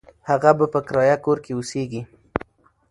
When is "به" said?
0.57-0.65